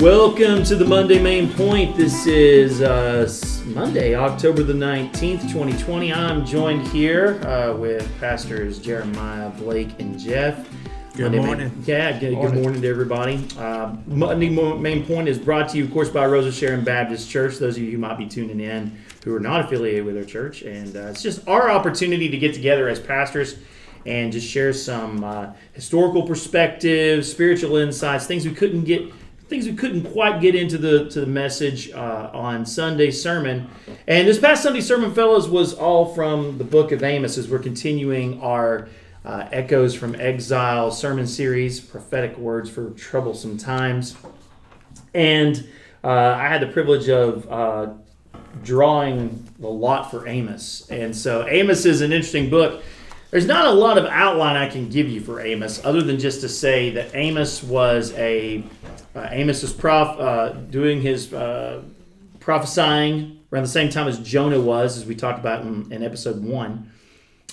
[0.00, 1.94] Welcome to the Monday Main Point.
[1.94, 3.30] This is uh,
[3.66, 6.10] Monday, October the 19th, 2020.
[6.10, 10.66] I'm joined here uh, with pastors Jeremiah, Blake, and Jeff.
[11.12, 11.68] Good Monday morning.
[11.68, 12.38] Main, yeah, good morning.
[12.38, 12.62] Morning.
[12.62, 13.46] morning to everybody.
[13.58, 17.28] Uh, Monday Main Point is brought to you, of course, by Rose of Sharon Baptist
[17.28, 17.58] Church.
[17.58, 20.62] Those of you who might be tuning in who are not affiliated with our church.
[20.62, 23.56] And uh, it's just our opportunity to get together as pastors
[24.06, 29.12] and just share some uh, historical perspectives, spiritual insights, things we couldn't get,
[29.50, 33.68] things we couldn't quite get into the to the message uh, on Sunday sermon.
[34.06, 37.58] And this past Sunday sermon, fellas, was all from the book of Amos as we're
[37.58, 38.88] continuing our
[39.24, 44.16] uh, Echoes from Exile sermon series, prophetic words for troublesome times.
[45.14, 45.68] And
[46.04, 47.92] uh, I had the privilege of uh,
[48.62, 50.88] drawing the lot for Amos.
[50.90, 52.84] And so Amos is an interesting book.
[53.32, 56.40] There's not a lot of outline I can give you for Amos, other than just
[56.40, 58.64] to say that Amos was a
[59.14, 61.82] uh, Amos is prof, uh, doing his uh,
[62.38, 66.42] prophesying around the same time as Jonah was, as we talked about in, in episode
[66.42, 66.92] one.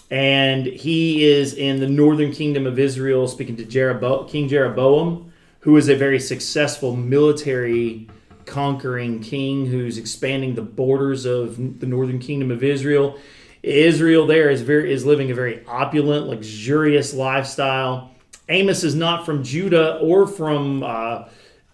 [0.09, 5.75] And he is in the northern kingdom of Israel, speaking to Jerobo- King Jeroboam, who
[5.75, 8.07] is a very successful military
[8.45, 13.17] conquering king who's expanding the borders of the northern kingdom of Israel.
[13.63, 18.11] Israel there is very is living a very opulent, luxurious lifestyle.
[18.47, 21.27] Amos is not from Judah or from uh,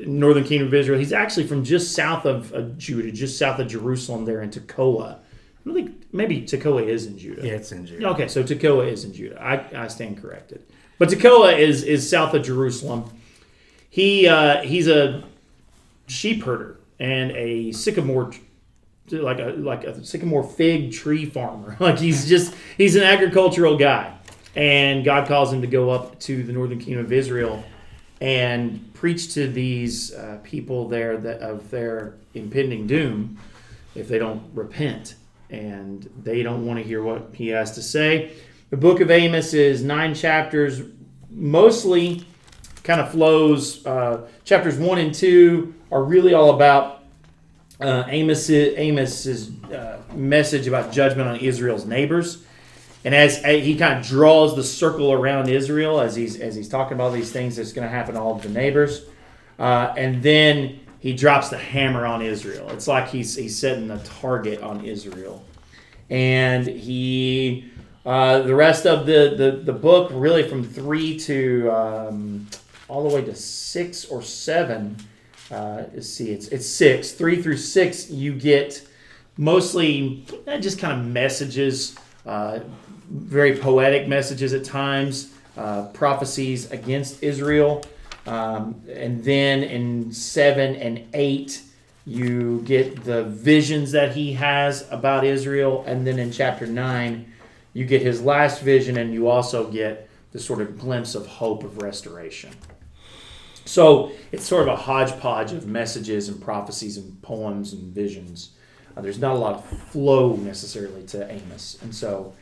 [0.07, 0.99] northern kingdom of Israel.
[0.99, 5.15] He's actually from just south of, of Judah, just south of Jerusalem, there in Tekoa.
[5.15, 5.19] I
[5.65, 7.45] don't think maybe Tekoa is in Judah.
[7.45, 8.09] Yeah, it's in Judah.
[8.09, 9.41] Okay, so Tekoa is in Judah.
[9.41, 10.63] I, I stand corrected.
[10.99, 13.09] But Tekoa is is south of Jerusalem.
[13.89, 15.23] He uh, he's a
[16.07, 18.31] sheep herder and a sycamore
[19.11, 21.75] like a like a sycamore fig tree farmer.
[21.79, 24.17] Like he's just he's an agricultural guy.
[24.55, 27.63] And God calls him to go up to the northern kingdom of Israel
[28.21, 33.37] and preach to these uh, people there that of their impending doom
[33.95, 35.15] if they don't repent
[35.49, 38.31] and they don't want to hear what he has to say.
[38.69, 40.83] The book of Amos is nine chapters,
[41.29, 42.25] mostly
[42.83, 43.85] kind of flows.
[43.85, 47.03] Uh, chapters one and two are really all about
[47.81, 52.45] uh, Amos Amos's uh, message about judgment on Israel's neighbors.
[53.05, 56.69] And as uh, he kind of draws the circle around Israel as he's as he's
[56.69, 59.05] talking about these things that's going to happen to all of the neighbors,
[59.59, 62.69] uh, and then he drops the hammer on Israel.
[62.69, 65.43] It's like he's he's setting a target on Israel,
[66.09, 67.69] and he
[68.05, 72.47] uh, the rest of the, the the book really from three to um,
[72.87, 74.95] all the way to six or seven.
[75.51, 78.09] Uh, let's see, it's it's six, three through six.
[78.09, 78.87] You get
[79.37, 82.59] mostly uh, just kind of messages, uh,
[83.13, 87.85] very poetic messages at times, uh, prophecies against Israel.
[88.25, 91.61] Um, and then in seven and eight,
[92.05, 95.83] you get the visions that he has about Israel.
[95.87, 97.31] And then in chapter nine,
[97.73, 101.63] you get his last vision, and you also get the sort of glimpse of hope
[101.63, 102.51] of restoration.
[103.65, 108.51] So it's sort of a hodgepodge of messages and prophecies and poems and visions.
[108.95, 112.33] Uh, there's not a lot of flow necessarily to Amos, and so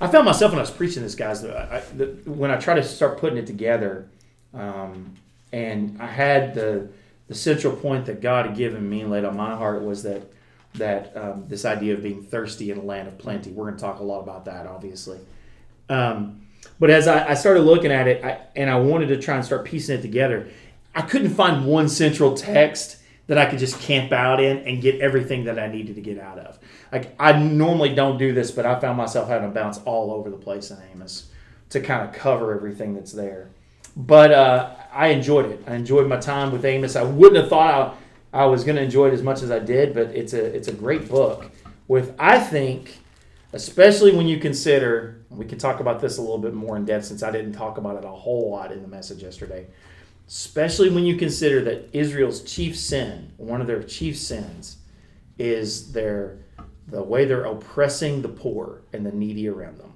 [0.00, 2.74] I found myself when I was preaching this, guys, that I, that when I try
[2.74, 4.08] to start putting it together,
[4.52, 5.14] um,
[5.52, 6.88] and I had the
[7.26, 10.22] the central point that God had given me and laid on my heart was that
[10.74, 13.50] that um, this idea of being thirsty in a land of plenty.
[13.50, 15.18] We're going to talk a lot about that, obviously.
[15.88, 16.46] Um,
[16.80, 19.44] but as I, I started looking at it, I, and I wanted to try and
[19.44, 20.48] start piecing it together,
[20.94, 25.00] I couldn't find one central text that I could just camp out in and get
[25.00, 26.58] everything that I needed to get out of.
[26.92, 30.30] Like I normally don't do this, but I found myself having to bounce all over
[30.30, 31.30] the place in Amos
[31.70, 33.50] to kind of cover everything that's there.
[33.96, 35.62] But uh, I enjoyed it.
[35.66, 36.96] I enjoyed my time with Amos.
[36.96, 37.98] I wouldn't have thought
[38.32, 40.44] I, I was going to enjoy it as much as I did, but it's a
[40.44, 41.50] it's a great book
[41.88, 42.98] with I think,
[43.52, 45.20] especially when you consider.
[45.30, 47.76] We can talk about this a little bit more in depth since I didn't talk
[47.76, 49.66] about it a whole lot in the message yesterday
[50.26, 54.78] especially when you consider that Israel's chief sin, one of their chief sins,
[55.38, 56.38] is their
[56.86, 59.92] the way they're oppressing the poor and the needy around them,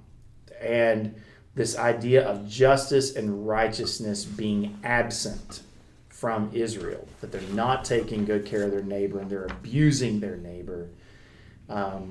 [0.61, 1.15] and
[1.55, 5.63] this idea of justice and righteousness being absent
[6.09, 10.37] from Israel, that they're not taking good care of their neighbor and they're abusing their
[10.37, 10.89] neighbor.
[11.69, 12.09] Um,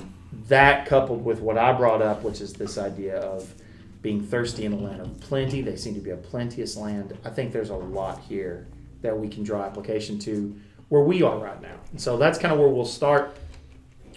[0.48, 3.54] that coupled with what I brought up, which is this idea of
[4.02, 5.62] being thirsty in a land of plenty.
[5.62, 7.18] They seem to be a plenteous land.
[7.26, 8.68] I think there's a lot here
[9.02, 10.56] that we can draw application to
[10.90, 11.76] where we are right now.
[11.92, 13.36] And so that's kind of where we'll start.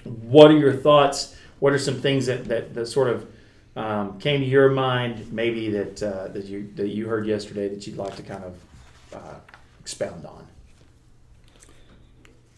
[0.04, 1.36] What are your thoughts?
[1.58, 3.26] What are some things that, that, that sort of
[3.76, 7.86] um, came to your mind, maybe that uh, that you that you heard yesterday that
[7.86, 8.56] you'd like to kind of
[9.12, 9.34] uh,
[9.80, 10.46] expound on?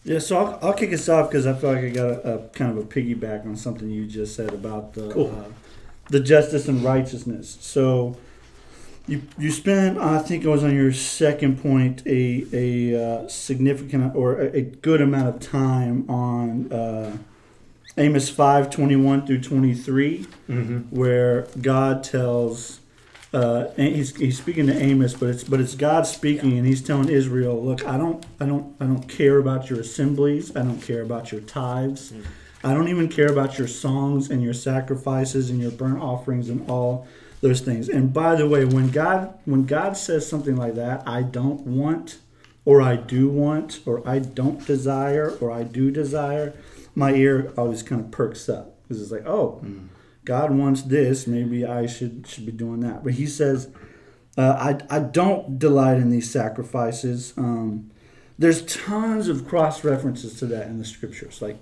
[0.05, 2.47] Yeah, so I'll, I'll kick us off because I feel like I got a, a
[2.49, 5.31] kind of a piggyback on something you just said about the Cool.
[5.31, 5.49] uh,
[6.09, 7.57] the justice and righteousness.
[7.61, 8.17] So
[9.07, 14.15] you you spent I think it was on your second point a a uh, significant
[14.15, 17.17] or a, a good amount of time on uh,
[17.97, 20.95] Amos five twenty one through twenty three Mm-hmm.
[20.95, 22.79] where God tells
[23.33, 27.09] uh, he's, he's speaking to Amos, but it's but it's God speaking, and he's telling
[27.09, 30.55] Israel, "Look, I don't I don't I don't care about your assemblies.
[30.55, 32.13] I don't care about your tithes.
[32.63, 36.69] I don't even care about your songs and your sacrifices and your burnt offerings and
[36.69, 37.07] all
[37.41, 41.23] those things." And by the way, when God when God says something like that, I
[41.23, 42.19] don't want,
[42.65, 46.53] or I do want, or I don't desire, or I do desire,
[46.95, 49.61] my ear always kind of perks up because it's like, oh.
[50.25, 53.03] God wants this, maybe I should should be doing that.
[53.03, 53.69] But he says,
[54.37, 54.55] uh,
[54.89, 57.33] I I don't delight in these sacrifices.
[57.37, 57.91] Um,
[58.39, 61.41] there's tons of cross references to that in the scriptures.
[61.41, 61.57] Like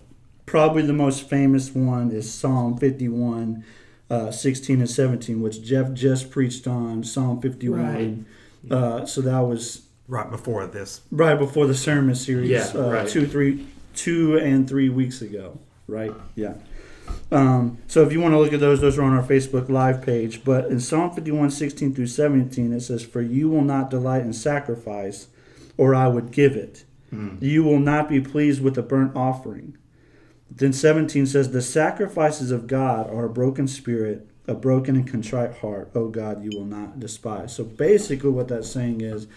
[0.45, 3.63] probably the most famous one is Psalm 51,
[4.09, 7.03] uh, 16 and 17, which Jeff just preached on.
[7.03, 8.25] Psalm 51.
[8.69, 11.01] Uh, so that was right before this.
[11.11, 13.07] right before the sermon series, Yeah, uh, right.
[13.07, 13.65] two, three,
[13.95, 15.57] two and three weeks ago,
[15.87, 16.11] right?
[16.35, 16.53] Yeah.
[17.31, 20.01] Um, so if you want to look at those, those are on our Facebook Live
[20.01, 20.43] page.
[20.43, 24.33] But in Psalm 51, 16 through 17, it says, For you will not delight in
[24.33, 25.27] sacrifice,
[25.77, 26.83] or I would give it.
[27.41, 29.75] You will not be pleased with a burnt offering.
[30.53, 35.57] Then 17 says, The sacrifices of God are a broken spirit, a broken and contrite
[35.57, 35.89] heart.
[35.95, 37.55] Oh God, you will not despise.
[37.55, 39.27] So basically, what that's saying is,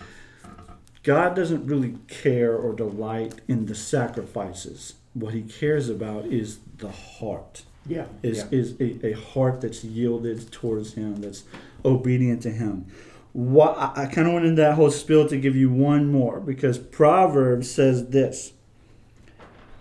[1.05, 4.95] God doesn't really care or delight in the sacrifices.
[5.13, 7.63] What he cares about is the heart.
[7.87, 8.07] Yeah.
[8.23, 8.59] Is yeah.
[8.59, 11.45] is a, a heart that's yielded towards him, that's
[11.85, 12.87] obedient to him.
[13.35, 16.41] What I, I kind of went into that whole spiel to give you one more
[16.41, 18.54] because Proverbs says this.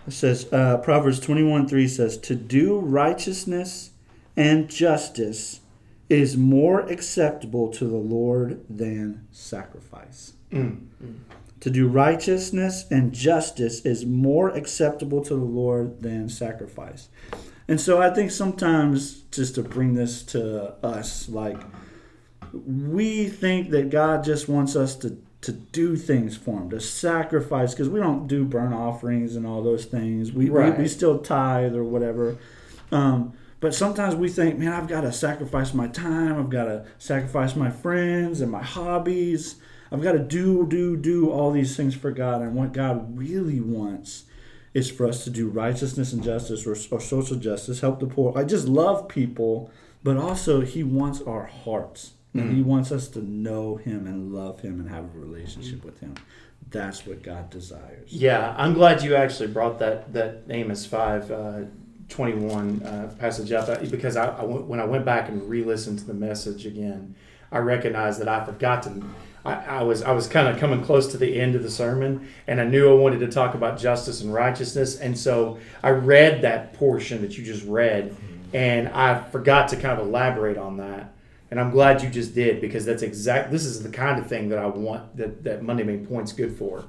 [0.06, 3.90] It says uh, Proverbs twenty one three says to do righteousness
[4.36, 5.60] and justice
[6.08, 10.34] is more acceptable to the Lord than sacrifice.
[10.50, 10.88] Mm.
[11.60, 17.08] To do righteousness and justice is more acceptable to the Lord than sacrifice.
[17.66, 21.56] And so I think sometimes, just to bring this to us, like
[22.52, 27.72] we think that God just wants us to, to do things for Him, to sacrifice,
[27.72, 30.32] because we don't do burnt offerings and all those things.
[30.32, 30.76] We, Right.
[30.76, 32.36] we, we still tithe or whatever.
[32.92, 36.38] Um, but sometimes we think, man, I've got to sacrifice my time.
[36.38, 39.56] I've got to sacrifice my friends and my hobbies.
[39.90, 42.42] I've got to do, do, do all these things for God.
[42.42, 44.24] And what God really wants
[44.74, 48.36] is for us to do righteousness and justice or, or social justice, help the poor.
[48.36, 49.70] I just love people,
[50.02, 52.12] but also He wants our hearts.
[52.34, 56.00] And He wants us to know Him and love Him and have a relationship with
[56.00, 56.14] Him.
[56.70, 58.12] That's what God desires.
[58.12, 61.60] Yeah, I'm glad you actually brought that that Amos five uh,
[62.08, 66.00] twenty one uh, passage up uh, because I, I when I went back and re-listened
[66.00, 67.14] to the message again,
[67.52, 69.04] I recognized that I forgot to.
[69.44, 72.28] I, I was I was kind of coming close to the end of the sermon,
[72.48, 76.42] and I knew I wanted to talk about justice and righteousness, and so I read
[76.42, 78.16] that portion that you just read,
[78.52, 81.13] and I forgot to kind of elaborate on that.
[81.54, 83.52] And I'm glad you just did because that's exact.
[83.52, 86.58] This is the kind of thing that I want that that Monday Main Point's good
[86.58, 86.84] for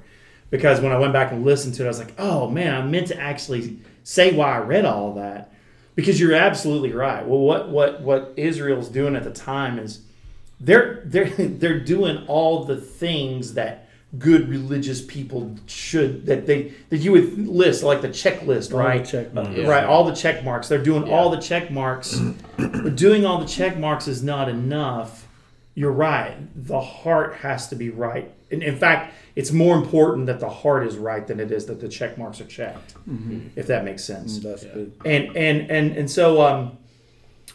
[0.50, 2.84] because when I went back and listened to it, I was like, oh man, I
[2.84, 5.52] meant to actually say why I read all that.
[5.94, 7.24] Because you're absolutely right.
[7.24, 10.00] Well, what what what Israel's doing at the time is
[10.58, 13.85] they're they're they're doing all the things that
[14.18, 18.84] good religious people should that they that you would list like the checklist, All the
[18.84, 19.04] right?
[19.04, 19.58] check Uh, marks.
[19.60, 20.68] Right, all the check marks.
[20.68, 22.18] They're doing all the check marks.
[22.56, 25.26] but doing all the check marks is not enough.
[25.74, 26.36] You're right.
[26.54, 28.30] The heart has to be right.
[28.50, 31.80] And in fact, it's more important that the heart is right than it is that
[31.80, 32.94] the check marks are checked.
[33.56, 34.38] If that makes sense.
[34.38, 34.92] That's good.
[35.04, 36.78] And and and and so um,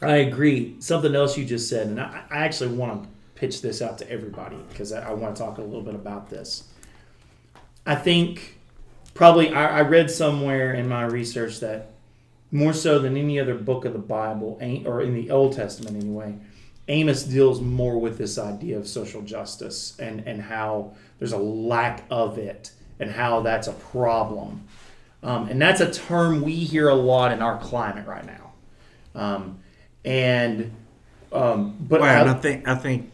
[0.02, 0.76] I agree.
[0.80, 3.10] Something else you just said, and I, I actually want to
[3.42, 6.30] pitch this out to everybody because I, I want to talk a little bit about
[6.30, 6.66] this.
[7.88, 8.60] I think
[9.16, 11.90] probably I, I read somewhere in my research that
[12.52, 16.36] more so than any other book of the Bible, or in the Old Testament anyway,
[16.88, 22.04] Amos deals more with this idea of social justice and, and how there's a lack
[22.12, 24.68] of it and how that's a problem.
[25.24, 28.52] Um, and that's a term we hear a lot in our climate right now.
[29.16, 29.58] Um,
[30.06, 30.72] and
[31.32, 33.12] um, but I- I think I think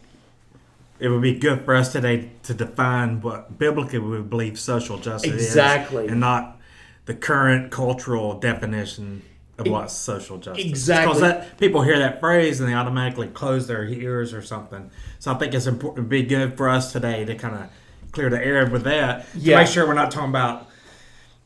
[1.00, 5.32] it would be good for us today to define what biblically we believe social justice
[5.32, 6.06] Exactly.
[6.06, 6.58] is, and not
[7.06, 9.22] the current cultural definition
[9.58, 10.64] of what social justice.
[10.64, 11.14] Is exactly.
[11.14, 14.90] Because people hear that phrase and they automatically close their ears or something.
[15.18, 15.98] So I think it's important.
[15.98, 17.70] It'd be good for us today to kind of
[18.12, 20.68] clear the air with that to make sure we're not talking about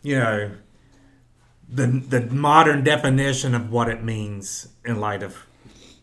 [0.02, 0.50] you know,
[1.68, 5.46] the the modern definition of what it means in light of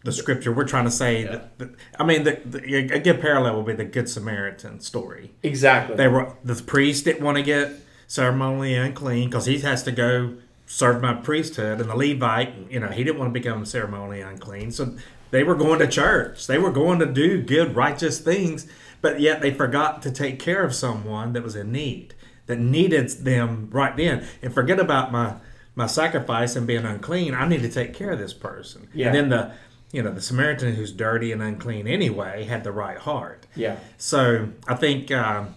[0.03, 0.51] the scripture.
[0.51, 3.74] We're trying to say that, that I mean, the, the, a good parallel would be
[3.74, 5.32] the Good Samaritan story.
[5.44, 5.96] Exactly.
[5.96, 7.72] They were the priest didn't want to get
[8.08, 12.89] ceremonially unclean because he has to go serve my priesthood, and the Levite, you know,
[12.89, 14.72] he didn't want to become ceremonially unclean.
[14.72, 14.96] So
[15.32, 16.48] they were going to church.
[16.48, 18.68] They were going to do good, righteous things,
[19.01, 22.13] but yet they forgot to take care of someone that was in need,
[22.46, 24.27] that needed them right then.
[24.41, 25.36] And forget about my
[25.75, 27.34] my sacrifice and being unclean.
[27.34, 28.89] I need to take care of this person.
[28.94, 29.08] Yeah.
[29.08, 29.53] And then the
[29.91, 33.48] you know the Samaritan who's dirty and unclean anyway had the right heart.
[33.55, 33.77] yeah.
[33.98, 35.55] So I think um,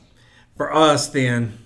[0.56, 1.58] for us, then,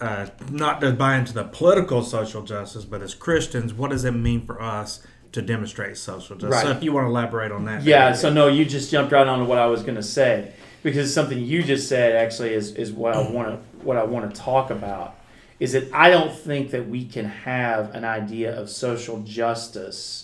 [0.00, 4.12] uh, not to buy into the political social justice, but as Christians, what does it
[4.12, 6.62] mean for us to demonstrate social justice?
[6.62, 9.26] So if you want to elaborate on that, Yeah, so no, you just jumped right
[9.26, 10.52] onto what I was going to say
[10.82, 14.32] because something you just said actually is, is what I want to what I want
[14.32, 15.18] to talk about
[15.60, 20.23] is that I don't think that we can have an idea of social justice,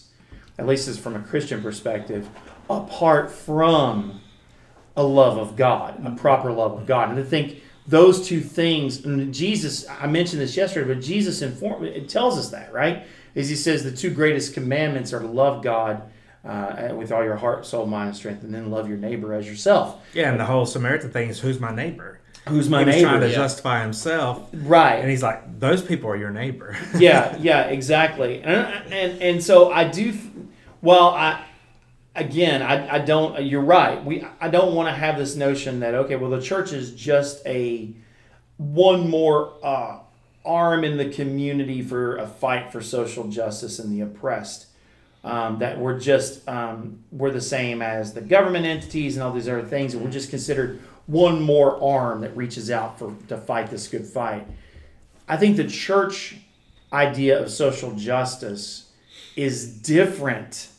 [0.60, 2.28] at least as from a Christian perspective,
[2.68, 4.20] apart from
[4.96, 7.10] a love of God, a proper love of God.
[7.10, 11.84] And I think those two things, and Jesus, I mentioned this yesterday, but Jesus inform,
[11.84, 13.06] it tells us that, right?
[13.34, 16.02] As he says, the two greatest commandments are to love God
[16.44, 19.46] uh, with all your heart, soul, mind, and strength, and then love your neighbor as
[19.48, 20.02] yourself.
[20.14, 22.18] yeah, and the whole Samaritan thing is who's my neighbor?
[22.48, 23.08] Who's my he neighbor?
[23.08, 23.34] trying to Yeah.
[23.34, 24.96] justify himself, right.
[24.96, 28.42] and he's like, "Those people are your neighbor." yeah, yeah, exactly.
[28.42, 30.14] And and and so I do.
[30.82, 31.44] Well, I
[32.14, 33.42] again, I, I don't.
[33.42, 34.04] You're right.
[34.04, 37.44] We I don't want to have this notion that okay, well, the church is just
[37.46, 37.92] a
[38.56, 39.98] one more uh,
[40.44, 44.66] arm in the community for a fight for social justice and the oppressed.
[45.22, 49.48] Um, that we're just um, we're the same as the government entities and all these
[49.48, 53.70] other things, and we're just considered one more arm that reaches out for to fight
[53.70, 54.46] this good fight.
[55.28, 56.36] I think the church
[56.90, 58.90] idea of social justice
[59.36, 60.69] is different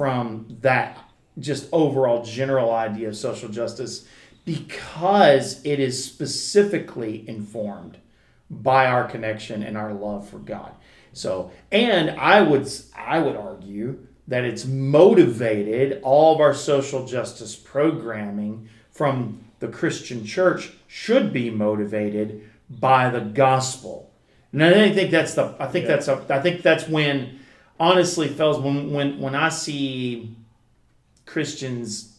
[0.00, 0.96] from that
[1.38, 4.06] just overall general idea of social justice
[4.46, 7.98] because it is specifically informed
[8.50, 10.72] by our connection and our love for God.
[11.12, 12.66] So, and I would
[12.96, 20.24] I would argue that it's motivated all of our social justice programming from the Christian
[20.24, 24.10] church should be motivated by the gospel.
[24.54, 27.39] And I think that's the I think that's a I think that's when
[27.80, 30.36] honestly fellas when when when I see
[31.26, 32.18] Christians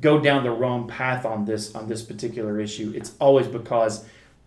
[0.00, 4.04] go down the wrong path on this on this particular issue, it's always because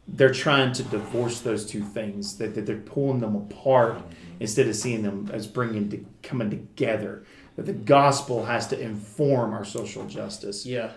[0.08, 3.98] they're trying to divorce those two things that, that they're pulling them apart
[4.40, 7.24] instead of seeing them as bringing to, coming together
[7.56, 10.92] that the gospel has to inform our social justice Yeah.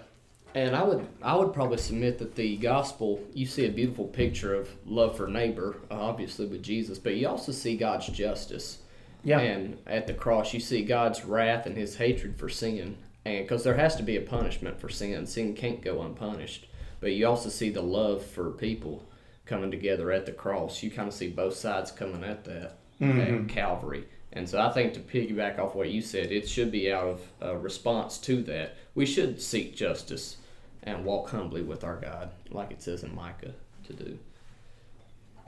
[0.54, 4.54] And I would I would probably submit that the gospel you see a beautiful picture
[4.54, 8.78] of love for neighbor, obviously with Jesus, but you also see God's justice.
[9.24, 13.44] Yeah And at the cross, you see God's wrath and His hatred for sin, and
[13.44, 16.66] because there has to be a punishment for sin, sin can't go unpunished.
[17.00, 19.04] But you also see the love for people
[19.46, 20.82] coming together at the cross.
[20.82, 24.04] You kind of see both sides coming at that at Calvary.
[24.32, 27.20] And so I think to piggyback off what you said, it should be out of
[27.42, 28.76] uh, response to that.
[28.94, 30.36] We should seek justice
[30.82, 33.54] and walk humbly with our God, like it says in Micah
[33.86, 34.18] to do.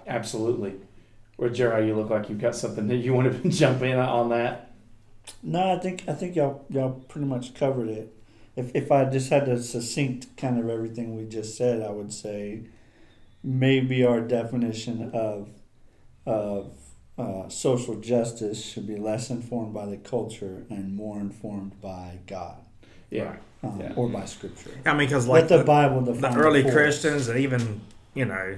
[0.06, 0.74] absolutely
[1.40, 4.28] or Jerry, you look like you've got something that you want to jump in on
[4.28, 4.72] that
[5.42, 8.12] No, I think I think y'all y'all pretty much covered it.
[8.56, 12.12] If if I just had to succinct kind of everything we just said, I would
[12.12, 12.64] say
[13.42, 15.48] maybe our definition of
[16.26, 16.72] of
[17.18, 22.56] uh, social justice should be less informed by the culture and more informed by God
[23.10, 23.92] yeah um, Yeah.
[23.94, 24.70] or by Scripture.
[24.86, 26.72] I mean, because Let like the, the, Bible the define early it.
[26.72, 27.80] Christians and even
[28.14, 28.56] you know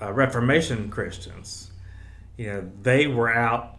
[0.00, 1.67] uh, Reformation Christians,
[2.38, 3.76] you know, they were out.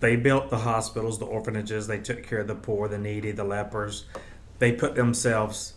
[0.00, 1.86] They built the hospitals, the orphanages.
[1.86, 4.04] They took care of the poor, the needy, the lepers.
[4.58, 5.74] They put themselves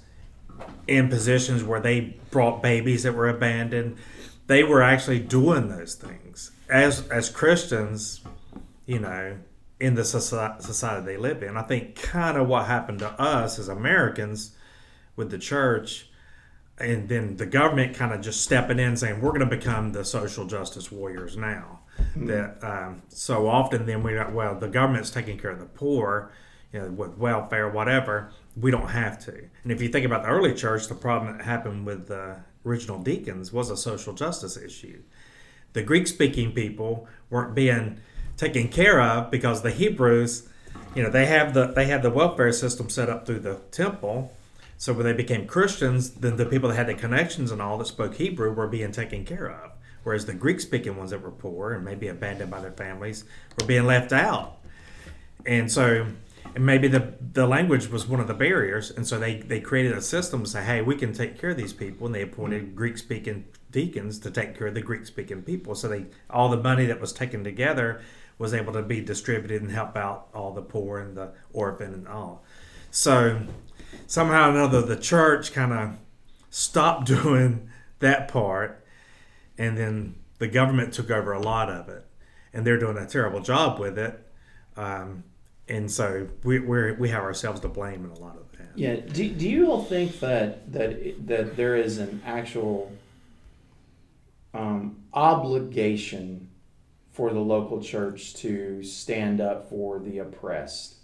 [0.87, 3.97] in positions where they brought babies that were abandoned.
[4.47, 8.21] They were actually doing those things as as Christians,
[8.85, 9.37] you know,
[9.79, 11.55] in the society they live in.
[11.55, 14.55] I think kind of what happened to us as Americans
[15.15, 16.09] with the church
[16.79, 20.05] and then the government kind of just stepping in saying we're going to become the
[20.05, 21.79] social justice warriors now
[22.15, 26.31] that um, so often then we're like, well the government's taking care of the poor
[26.73, 28.31] you know with welfare whatever.
[28.55, 29.33] We don't have to.
[29.63, 33.01] And if you think about the early church the problem that happened with the original
[33.01, 35.01] deacons was a social justice issue.
[35.73, 37.99] The greek speaking people weren't being
[38.35, 40.47] taken care of because the hebrews
[40.95, 44.33] you know they have the they have the welfare system set up through the temple.
[44.79, 47.87] So when they became Christians, then the people that had the connections and all that
[47.87, 49.71] spoke Hebrew were being taken care of.
[50.07, 53.25] Whereas the Greek speaking ones that were poor and maybe abandoned by their families
[53.59, 54.57] were being left out.
[55.45, 56.07] And so,
[56.55, 58.89] and maybe the, the language was one of the barriers.
[58.89, 61.57] And so they, they created a system to say, hey, we can take care of
[61.57, 62.05] these people.
[62.05, 62.75] And they appointed mm-hmm.
[62.75, 65.75] Greek speaking deacons to take care of the Greek speaking people.
[65.75, 67.99] So they all the money that was taken together
[68.37, 72.07] was able to be distributed and help out all the poor and the orphan and
[72.07, 72.45] all.
[72.91, 73.41] So
[74.05, 75.97] somehow or another, the church kind of
[76.49, 78.85] stopped doing that part,
[79.57, 82.05] and then the government took over a lot of it,
[82.53, 84.19] and they're doing a terrible job with it.
[84.75, 85.23] Um,
[85.67, 88.67] and so we we we have ourselves to blame in a lot of that.
[88.75, 88.95] Yeah.
[88.95, 92.91] Do, do you all think that that that there is an actual
[94.53, 96.49] um, obligation
[97.11, 100.95] for the local church to stand up for the oppressed?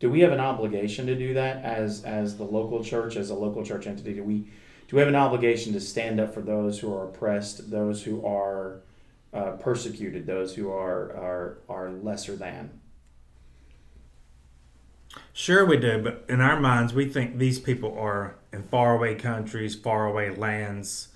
[0.00, 3.34] Do we have an obligation to do that as as the local church, as a
[3.34, 4.14] local church entity?
[4.14, 4.48] Do we
[4.88, 8.24] do we have an obligation to stand up for those who are oppressed, those who
[8.26, 8.80] are
[9.34, 12.80] uh, persecuted, those who are are are lesser than?
[15.34, 19.74] Sure, we do, but in our minds, we think these people are in faraway countries,
[19.74, 21.08] faraway lands,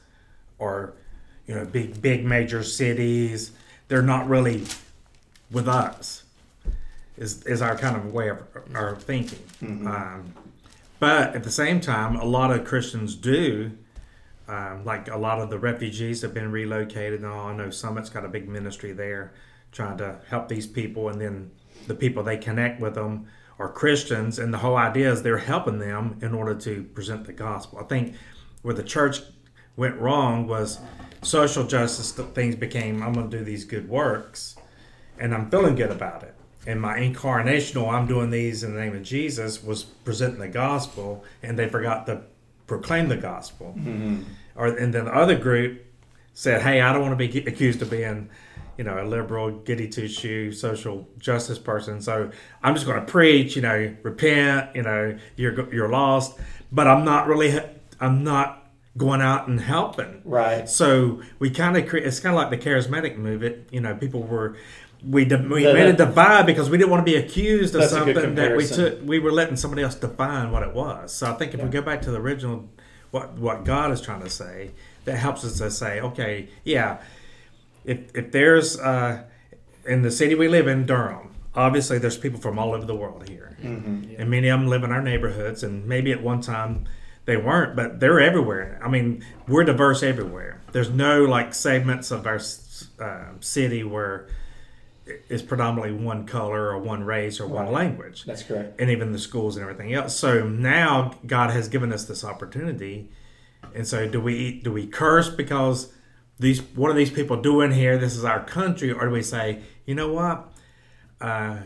[0.59, 0.93] or
[1.47, 3.53] you know, big big major cities.
[3.89, 4.65] They're not really
[5.51, 6.25] with us.
[7.17, 8.43] Is is our kind of way of
[8.75, 9.43] our thinking.
[9.63, 10.35] Um,
[11.03, 13.73] but at the same time, a lot of Christians do.
[14.47, 17.25] Um, like a lot of the refugees have been relocated.
[17.25, 17.49] All.
[17.49, 19.33] I know Summit's got a big ministry there,
[19.73, 21.51] trying to help these people, and then
[21.89, 23.27] the people they connect with them
[23.59, 27.33] are Christians, and the whole idea is they're helping them in order to present the
[27.33, 27.81] gospel.
[27.81, 28.15] I think
[28.63, 29.23] where the church
[29.75, 30.79] went wrong was
[31.23, 34.55] social justice things became I'm going to do these good works,
[35.19, 36.37] and I'm feeling good about it.
[36.67, 41.25] And my incarnational, I'm doing these in the name of Jesus, was presenting the gospel,
[41.43, 42.23] and they forgot to
[42.67, 43.75] proclaim the gospel.
[43.77, 44.23] Mm-hmm.
[44.55, 45.85] Or and then the other group
[46.35, 48.31] said, "Hey, I don't want to be accused of being."
[48.79, 52.01] you know, a liberal, goody two shoe, social justice person.
[52.01, 52.31] So
[52.63, 56.39] I'm just going to preach, you know, repent, you know, you're you're lost,
[56.71, 57.61] but I'm not really,
[58.01, 58.63] I'm not
[58.97, 60.23] going out and helping.
[60.25, 60.69] Right.
[60.69, 62.07] So we kind of create.
[62.07, 63.69] It's kind of like the charismatic movement.
[63.71, 64.57] You know, people were.
[65.05, 67.81] We, de- we The- made a divide because we didn't want to be accused of
[67.81, 69.01] That's a good something that we took.
[69.05, 71.13] We were letting somebody else define what it was.
[71.13, 72.69] So I think if we go back to the original,
[73.11, 74.71] what what God is trying to say,
[75.05, 76.99] that helps us to say, okay, yeah,
[77.85, 79.25] if if there's uh,
[79.87, 83.29] in the city we live in, Durham, obviously there's people from all over the world
[83.29, 86.85] here, and many of them live in our neighborhoods, and maybe at one time
[87.25, 88.81] they weren't, but they're everywhere.
[88.83, 90.61] I mean, we're diverse everywhere.
[90.73, 92.41] There's no like segments of our
[93.01, 94.29] uh, city where
[95.29, 97.73] it's predominantly one color or one race or one Right.
[97.73, 98.81] language That's correct.
[98.81, 100.17] and even the schools and everything else.
[100.17, 103.11] So now God has given us this opportunity,
[103.75, 105.93] and so do we do we curse because
[106.39, 107.99] these what are these people doing here?
[107.99, 110.53] This is our country, or do we say, you know what?
[111.21, 111.57] Uh,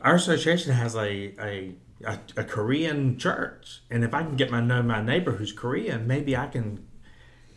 [0.00, 4.60] our association has a, a a a Korean church, and if I can get my
[4.60, 6.86] know my neighbor who's Korean, maybe I can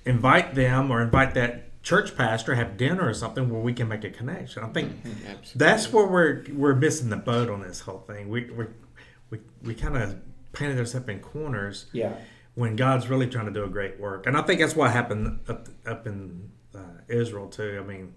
[0.05, 4.03] invite them or invite that church pastor have dinner or something where we can make
[4.03, 4.61] a connection.
[4.61, 5.51] I think Absolutely.
[5.55, 8.27] that's where we're we're missing the boat on this whole thing.
[8.27, 8.65] We we
[9.29, 10.17] we, we kind of
[10.51, 12.11] painted ourselves in corners Yeah.
[12.55, 15.39] when God's really trying to do a great work, and I think that's what happened
[15.47, 17.81] up up in uh, Israel too.
[17.81, 18.13] I mean,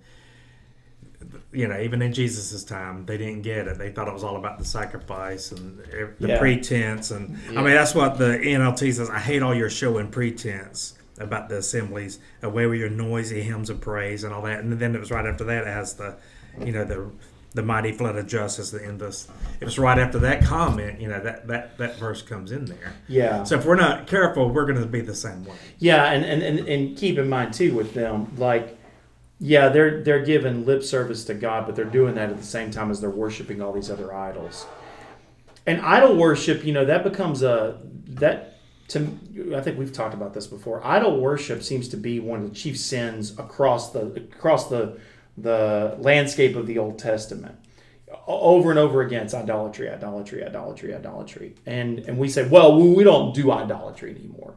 [1.53, 3.79] you know, even in Jesus' time, they didn't get it.
[3.79, 5.79] They thought it was all about the sacrifice and
[6.19, 6.39] the Yeah.
[6.41, 9.09] pretense, and I mean that's what the NLT says.
[9.11, 13.43] I hate all your show and pretense about the assemblies, uh, away with your noisy
[13.43, 14.61] hymns of praise and all that.
[14.61, 16.17] And then it was right after that it has the,
[16.59, 17.11] you know, the
[17.53, 18.71] the mighty flood of justice.
[18.71, 19.03] The end.
[19.03, 21.01] It was right after that comment.
[21.01, 22.95] You know that that that verse comes in there.
[23.09, 23.45] Yeah.
[23.45, 25.57] So if we're not careful, we're going to be the same way.
[25.79, 28.79] Yeah, and, and, and, and keep in mind too with them, like,
[29.41, 32.71] yeah, they're they're giving lip service to God, but they're doing that at the same
[32.71, 34.67] time as they're worshiping all these other idols.
[35.67, 38.50] And idol worship, you know, that becomes a that
[38.91, 40.85] to I think we've talked about this before.
[40.87, 44.99] Idol worship seems to be one of the chief sins across the across the
[45.39, 47.57] the landscape of the Old Testament.
[48.27, 53.05] Over and over again, it's idolatry, idolatry, idolatry, idolatry, and and we say, well, we,
[53.05, 54.55] don't do idolatry anymore.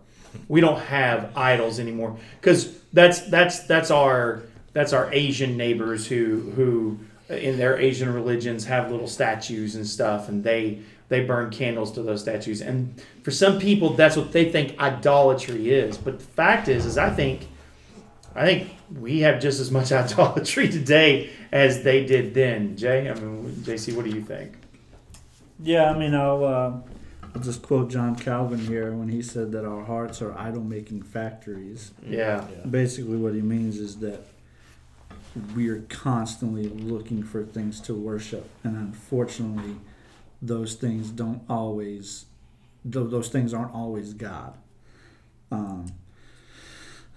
[0.48, 4.44] We don't have idols anymore because that's that's that's our
[4.74, 10.28] that's our Asian neighbors who who in their Asian religions have little statues and stuff,
[10.30, 10.80] and they
[11.14, 12.60] they burn candles to those statues.
[12.60, 15.96] And for some people, that's what they think idolatry is.
[15.96, 17.48] But the fact is, is I think
[18.36, 22.76] I think we have just as much idolatry today as they did then.
[22.76, 24.56] Jay, I mean, JC, what do you think?
[25.62, 26.72] Yeah, I mean, I'll, uh,
[27.36, 31.04] I'll just quote John Calvin here when he said that our hearts are idol making
[31.04, 31.92] factories.
[32.04, 32.42] Yeah.
[32.68, 34.26] Basically, what he means is that
[35.56, 39.76] we are constantly looking for things to worship, and unfortunately,
[40.44, 42.26] those things don't always,
[42.86, 44.58] tho- those things aren't always God.
[45.52, 45.88] Um,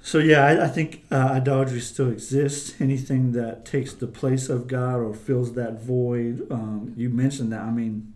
[0.03, 2.81] so yeah, I, I think uh, idolatry still exists.
[2.81, 6.47] Anything that takes the place of God or fills that void.
[6.51, 7.63] Um, you mentioned that.
[7.63, 8.15] I mean,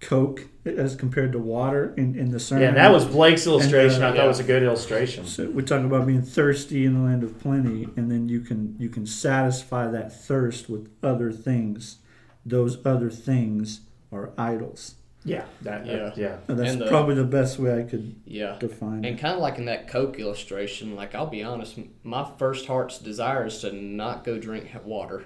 [0.00, 2.64] Coke as compared to water in, in the sermon.
[2.64, 4.02] Yeah, that was Blake's illustration.
[4.02, 5.24] uh, I thought it was a good illustration.
[5.24, 8.74] So we talk about being thirsty in the land of plenty, and then you can
[8.78, 11.98] you can satisfy that thirst with other things.
[12.46, 13.80] Those other things
[14.12, 14.94] are idols.
[15.24, 15.96] Yeah, that, Yeah.
[15.96, 16.36] that- yeah.
[16.46, 18.56] And that's And the- probably the best way I could Yeah.
[18.60, 19.08] define it.
[19.08, 19.20] And it.
[19.20, 23.46] kind of like in that Coke illustration, like I'll be honest, my first heart's desire
[23.46, 25.24] is to not go drink h- water.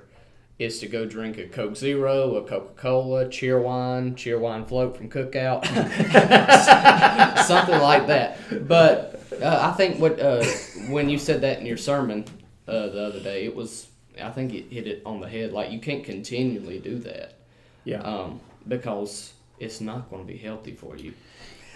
[0.59, 5.09] Is to go drink a Coke Zero, a Coca Cola, Cheerwine, cheer wine float from
[5.09, 5.65] Cookout,
[7.47, 8.37] something like that.
[8.69, 10.45] But uh, I think what uh,
[10.89, 12.25] when you said that in your sermon
[12.69, 13.87] uh, the other day, it was
[14.23, 15.53] I think it hit it on the head.
[15.53, 17.35] Like you can't continually do that
[17.85, 18.01] Yeah.
[18.03, 21.13] um, because it's not going to be healthy for you.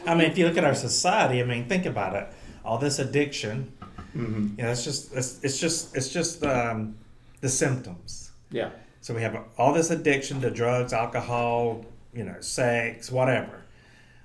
[0.07, 2.29] I mean, if you look at our society, I mean, think about it.
[2.65, 3.73] All this addiction,
[4.13, 6.95] hmm you know, it's just it's, it's just it's just um,
[7.41, 8.31] the symptoms.
[8.51, 8.71] Yeah.
[9.01, 13.63] So we have all this addiction to drugs, alcohol, you know, sex, whatever.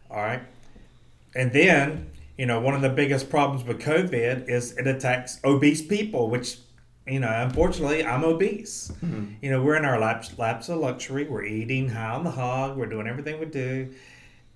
[0.09, 0.41] All right,
[1.35, 5.81] and then you know one of the biggest problems with COVID is it attacks obese
[5.81, 6.57] people, which
[7.07, 8.91] you know, unfortunately, I'm obese.
[9.03, 9.33] Mm-hmm.
[9.41, 11.27] You know, we're in our laps, laps of luxury.
[11.27, 12.77] We're eating high on the hog.
[12.77, 13.93] We're doing everything we do,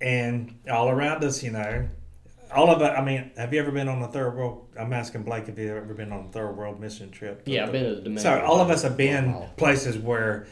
[0.00, 1.88] and all around us, you know,
[2.54, 2.86] all of it.
[2.96, 4.66] I mean, have you ever been on a third world?
[4.78, 7.42] I'm asking Blake if you've ever been on a third world mission trip.
[7.46, 8.18] Yeah, I've been to the Dominican.
[8.22, 9.50] So all of us have been Wow.
[9.56, 10.46] places where,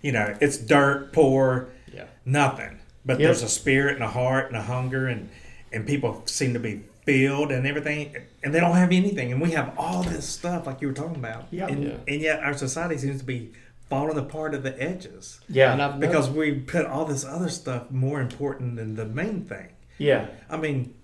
[0.00, 2.04] you know, it's dirt, poor, Yeah.
[2.24, 2.78] nothing.
[3.04, 3.26] But Yep.
[3.26, 5.28] there's a spirit and a heart and a hunger and
[5.74, 9.50] and people seem to be filled and everything and they don't have anything and we
[9.50, 11.46] have all this stuff like you were talking about.
[11.50, 11.66] Yeah.
[11.66, 11.94] And, Yeah.
[12.06, 13.52] and yet our society seems to be
[13.90, 15.72] falling apart at the edges Yeah.
[15.72, 19.68] And I've because we put all this other stuff more important than the main thing.
[19.98, 20.26] yeah.
[20.48, 20.94] I mean,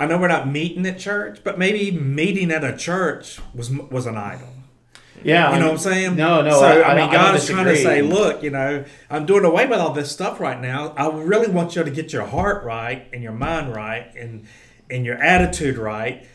[0.00, 4.06] I know we're not meeting at church, but maybe meeting at a church was was
[4.06, 4.48] an idol.
[5.24, 5.52] Yeah.
[5.54, 6.16] You know what I'm saying?
[6.16, 6.50] No, no.
[6.50, 9.26] So I, I, I mean, I God is trying to say, look, you know, I'm
[9.26, 10.92] doing away with all this stuff right now.
[10.96, 14.46] I really want you to get your heart right and your mind right and
[14.90, 16.26] and your attitude right,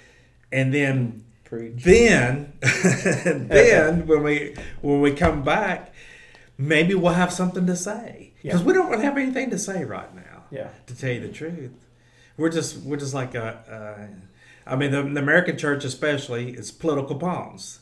[0.51, 1.83] and then Preach.
[1.83, 5.93] then then when we when we come back,
[6.57, 8.65] maybe we'll have something to say because Yeah.
[8.65, 10.43] we don't really have anything to say right now.
[10.51, 10.69] Yeah.
[10.87, 11.71] To tell you the truth,
[12.37, 14.07] we're just we're just like a.
[14.09, 14.28] a
[14.69, 17.79] I mean, the, the American church, especially, is political pawns.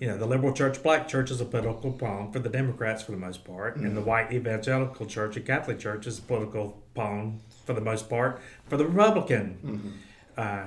[0.00, 3.12] You know, the liberal church, black church is a political pawn for the Democrats for
[3.12, 7.40] the most part, and the white evangelical church and Catholic church is a political pawn
[7.64, 9.98] for the most part for the Republican.
[10.36, 10.66] Uh,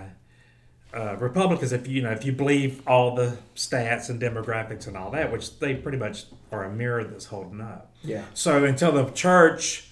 [0.94, 5.12] uh, Republicans, if you know, if you believe all the stats and demographics and all
[5.12, 7.94] that, which they pretty much are a mirror that's holding up.
[8.04, 8.26] Yeah.
[8.34, 9.90] So until the church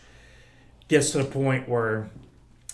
[0.90, 2.10] gets to the point where,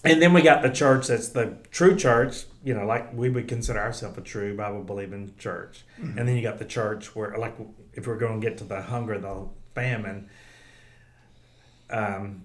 [0.03, 3.47] and then we got the church that's the true church, you know, like we would
[3.47, 5.85] consider ourselves a true Bible believing church.
[6.17, 7.55] And then you got the church where, like,
[7.93, 10.27] if we're going to get to the hunger, the famine,
[11.91, 12.43] um,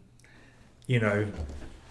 [0.87, 1.27] you know,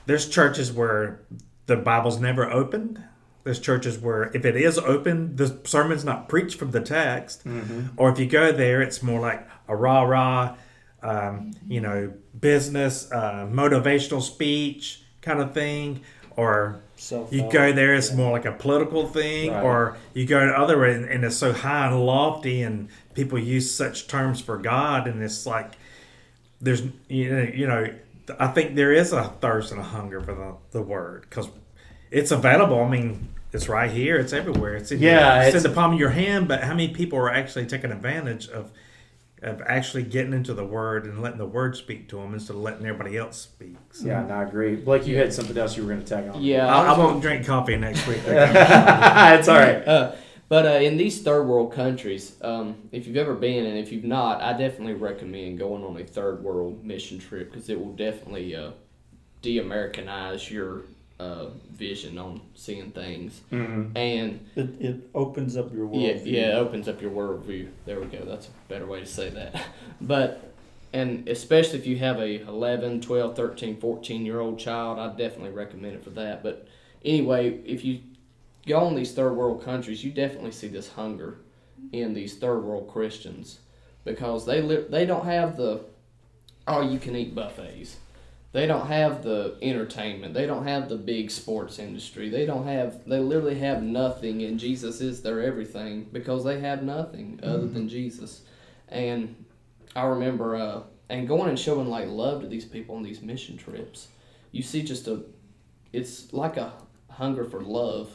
[0.06, 1.22] there's churches where
[1.66, 3.04] the Bible's never opened.
[3.44, 7.44] There's churches where if it is open, the sermon's not preached from the text.
[7.98, 10.56] Or if you go there, it's more like a rah rah,
[11.02, 16.02] um, you know, business, uh, motivational speech kind of thing.
[16.36, 16.84] Or
[17.32, 19.52] you go there, it's more like a political thing.
[19.52, 19.64] Right.
[19.64, 23.74] Or you go to other and, and it's so high and lofty, and people use
[23.74, 25.74] such terms for God, and it's like
[26.62, 27.88] there's you know you know
[28.38, 31.50] I think there is a thirst and a hunger for the, the word because
[32.12, 32.80] it's available.
[32.84, 34.18] I mean, it's right here.
[34.18, 34.76] It's everywhere.
[34.76, 36.48] It's in Yeah, your, it's, it's- in the palm of your hand.
[36.48, 38.72] But how many people are actually taking advantage of
[39.42, 42.62] of actually getting into the word and letting the word speak to them instead of
[42.62, 43.76] letting everybody else speak?
[43.92, 44.76] So, Yeah, no, I agree.
[44.76, 46.42] Blake, you had something else you were going to tag on.
[46.42, 48.22] Yeah, I, I was won't drink coffee next week.
[48.26, 49.88] it's all right.
[49.88, 50.16] Uh,
[50.50, 54.04] but uh, in these third world countries, um, if you've ever been and if you've
[54.04, 58.56] not, I definitely recommend going on a third world mission trip because it will definitely
[58.56, 58.72] uh,
[59.44, 60.82] de-Americanize your
[61.20, 63.42] uh, vision on seeing things.
[63.52, 63.92] Mhm.
[63.96, 66.02] And It, it opens up your world.
[66.02, 67.68] yeah, yeah, it opens up your worldview.
[67.86, 68.24] There we go.
[68.26, 69.62] That's a better way to say that.
[70.02, 70.54] But
[70.94, 75.52] and especially if you have a 11, 12, 13, 14 year old child, I definitely
[75.52, 76.42] recommend it for that.
[76.42, 76.68] But
[77.06, 78.00] anyway, if you
[78.66, 81.36] go in these third world countries, you definitely see this hunger
[81.92, 83.60] in these third world Christians
[84.06, 85.82] because they li- they don't have the
[86.68, 87.98] all you can eat buffets.
[88.52, 90.34] They don't have the entertainment.
[90.34, 92.30] They don't have the big sports industry.
[92.30, 93.06] They don't have.
[93.06, 97.88] They literally have nothing, and Jesus is their everything because they have nothing other than
[97.88, 98.42] Jesus.
[98.88, 99.46] And
[99.96, 103.56] I remember, uh, and going and showing like love to these people on these mission
[103.56, 104.08] trips.
[104.52, 105.24] You see, just a,
[105.94, 106.74] it's like a
[107.12, 108.10] hunger for love,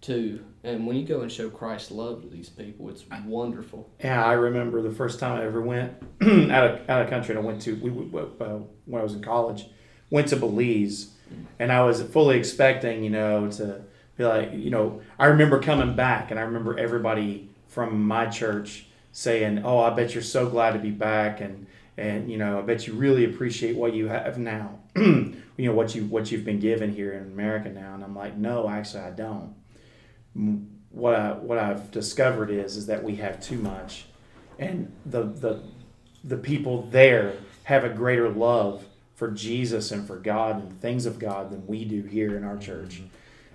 [0.00, 0.44] too.
[0.64, 3.90] And when you go and show Christ's love to these people, it's wonderful.
[4.02, 7.34] Yeah, I remember the first time I ever went out of out of country.
[7.34, 9.66] And I went to we uh, when I was in college,
[10.10, 11.12] went to Belize,
[11.58, 13.82] and I was fully expecting you know to
[14.16, 18.86] be like you know I remember coming back, and I remember everybody from my church
[19.12, 22.62] saying, "Oh, I bet you're so glad to be back," and and you know I
[22.62, 26.60] bet you really appreciate what you have now, you know what you what you've been
[26.60, 27.94] given here in America now.
[27.94, 29.54] And I'm like, no, actually I don't
[30.90, 34.06] what I what I've discovered is is that we have too much,
[34.58, 35.62] and the the
[36.24, 41.18] the people there have a greater love for Jesus and for God and things of
[41.18, 42.96] God than we do here in our church.
[42.96, 43.06] Mm-hmm.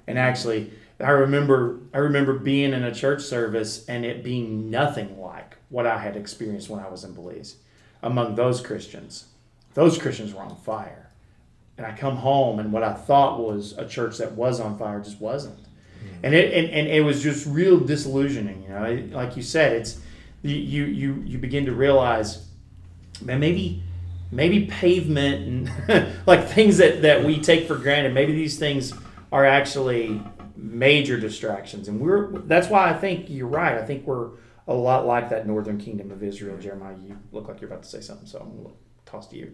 [0.07, 5.19] And actually, I remember I remember being in a church service and it being nothing
[5.19, 7.57] like what I had experienced when I was in Belize
[8.01, 9.25] among those Christians.
[9.73, 11.09] Those Christians were on fire.
[11.77, 14.99] And I come home and what I thought was a church that was on fire
[14.99, 15.57] just wasn't
[16.23, 18.63] and it and, and it was just real disillusioning.
[18.63, 19.99] You know, like you said, it's
[20.41, 22.47] you you you begin to realize,
[23.21, 23.83] man, maybe
[24.31, 28.13] maybe pavement and like things that that we take for granted.
[28.13, 28.93] Maybe these things
[29.31, 30.21] are actually
[30.55, 33.77] major distractions, and we're that's why I think you're right.
[33.77, 34.31] I think we're
[34.67, 36.57] a lot like that northern kingdom of Israel.
[36.57, 39.53] Jeremiah, you look like you're about to say something, so I'm gonna toss to you.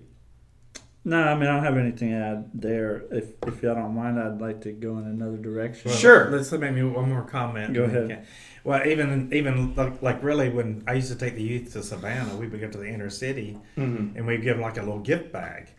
[1.05, 3.03] No, I mean I don't have anything to add there.
[3.12, 5.89] If if y'all don't mind, I'd like to go in another direction.
[5.89, 6.29] Well, sure.
[6.29, 7.73] Let's let maybe one more comment.
[7.73, 8.27] Go ahead.
[8.63, 12.35] Well, even even like, like, really when I used to take the youth to Savannah,
[12.35, 14.17] we would go to the inner city mm-hmm.
[14.17, 15.69] and we'd give them like a little gift bag,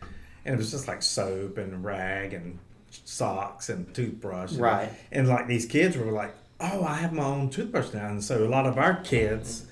[0.43, 2.57] and it was just like soap and rag and
[2.89, 4.53] socks and toothbrush.
[4.53, 4.89] Right.
[5.11, 8.23] And, and like these kids were like, "Oh, I have my own toothbrush now," and
[8.23, 9.67] so a lot of our kids,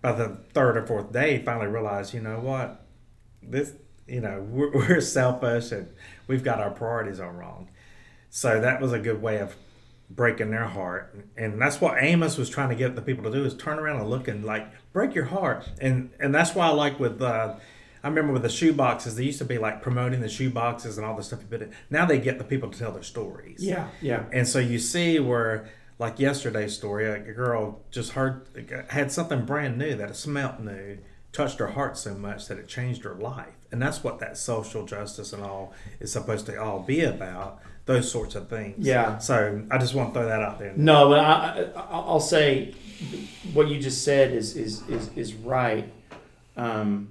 [0.00, 2.86] by the third or fourth day, finally realized, you know what,
[3.42, 3.72] this
[4.06, 5.88] you know we're, we're selfish and
[6.26, 7.68] we've got our priorities all wrong
[8.30, 9.56] so that was a good way of
[10.10, 13.44] breaking their heart and that's what amos was trying to get the people to do
[13.44, 16.70] is turn around and look and like break your heart and and that's why i
[16.70, 17.54] like with uh,
[18.04, 20.98] I remember with the shoe boxes, they used to be like promoting the shoe boxes
[20.98, 21.40] and all the stuff.
[21.48, 23.64] But now they get the people to tell their stories.
[23.64, 24.24] Yeah, yeah.
[24.30, 28.46] And so you see where, like yesterday's story, a girl just heard
[28.90, 30.98] had something brand new that smelt new,
[31.34, 33.54] touched her heart so much that it changed her life.
[33.70, 38.10] And that's what that social justice and all is supposed to all be about those
[38.10, 38.86] sorts of things.
[38.86, 39.18] Yeah.
[39.18, 40.72] So i just want to throw that out there.
[40.76, 42.74] No but I, I will say
[43.52, 45.92] what you just said is is is, is right.
[46.56, 47.08] Um,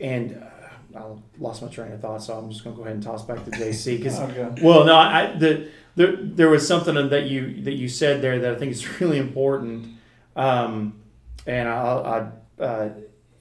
[0.00, 1.04] and uh, I
[1.38, 3.44] lost my train of thought, so I'm just going to go ahead and toss back
[3.44, 4.48] to JC because, okay.
[4.62, 8.52] well, no, I the there there was something that you that you said there that
[8.52, 9.88] I think is really important,
[10.36, 11.00] um,
[11.46, 12.88] and I, I uh,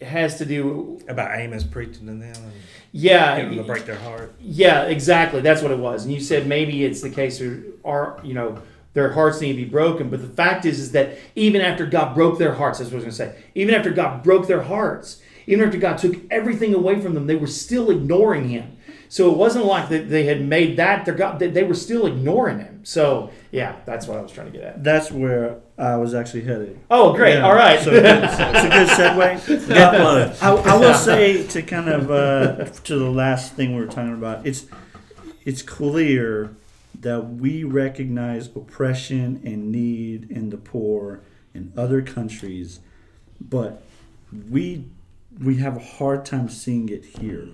[0.02, 2.22] has to do about Amos preaching to them.
[2.22, 2.54] And
[2.92, 4.34] yeah, getting them to break their heart.
[4.40, 5.42] Yeah, exactly.
[5.42, 6.06] That's what it was.
[6.06, 8.62] And you said maybe it's the case of are you know,
[8.94, 10.10] their hearts need to be broken.
[10.10, 13.06] But the fact is, is that even after God broke their hearts, that's what I
[13.06, 13.44] was going to say.
[13.56, 17.36] Even after God broke their hearts, even after God took everything away from them, they
[17.36, 18.78] were still ignoring Him.
[19.12, 22.60] So it wasn't like that they had made that their God; they were still ignoring
[22.60, 22.82] Him.
[22.86, 24.84] So yeah, that's what I was trying to get at.
[24.84, 26.80] That's where I was actually headed.
[26.92, 27.34] Oh, great!
[27.34, 27.48] Yeah.
[27.48, 29.70] All right, so it's a good segue.
[29.90, 33.88] Uh, I, I, will say to kind of uh, to the last thing we were
[33.88, 34.46] talking about.
[34.46, 34.68] It's
[35.44, 36.56] it's clear
[37.00, 41.22] that we recognize oppression and need in the poor
[41.54, 42.80] in other countries,
[43.42, 43.82] but
[44.50, 44.86] we
[45.42, 47.48] we have a hard time seeing it here.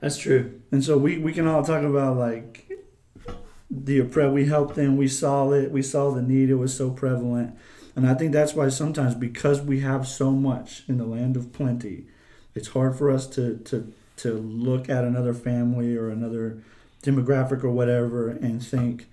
[0.00, 0.60] That's true.
[0.70, 2.70] And so we, we can all talk about like
[3.70, 4.32] the oppressed.
[4.32, 4.96] We helped them.
[4.96, 5.70] We saw it.
[5.70, 6.50] We saw the need.
[6.50, 7.56] It was so prevalent.
[7.94, 11.52] And I think that's why sometimes because we have so much in the land of
[11.52, 12.06] plenty,
[12.54, 16.62] it's hard for us to to to look at another family or another
[17.02, 19.08] demographic or whatever and think